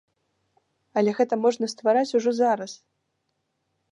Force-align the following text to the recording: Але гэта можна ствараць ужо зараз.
Але 1.01 1.11
гэта 1.19 1.33
можна 1.43 1.69
ствараць 1.73 2.15
ужо 2.19 2.31
зараз. 2.41 2.71